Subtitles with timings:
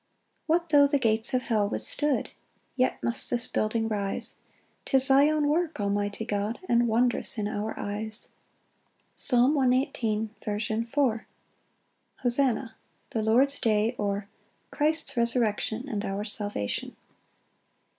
[0.47, 2.31] 4 What tho' the gates of hell withstood,
[2.75, 4.37] Yet must this building rise:
[4.85, 8.29] 'Tis thy own work, almighty God, And wondrous in our eyes.
[9.15, 9.61] Psalm 118:4.
[10.41, 10.91] 24 25 26.
[10.91, 11.27] Fourth Part.
[12.23, 12.75] Hosanna;
[13.11, 14.27] the Lord's day; or,
[14.71, 16.95] Christ's resurrection and our salvation.